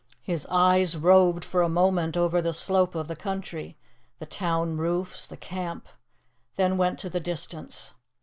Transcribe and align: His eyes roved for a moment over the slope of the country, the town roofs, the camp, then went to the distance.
His 0.23 0.47
eyes 0.49 0.97
roved 0.97 1.45
for 1.45 1.61
a 1.61 1.69
moment 1.69 2.17
over 2.17 2.41
the 2.41 2.53
slope 2.53 2.95
of 2.95 3.07
the 3.07 3.15
country, 3.15 3.77
the 4.17 4.25
town 4.25 4.77
roofs, 4.77 5.27
the 5.27 5.37
camp, 5.37 5.87
then 6.55 6.75
went 6.75 6.97
to 7.01 7.09
the 7.11 7.19
distance. 7.19 7.93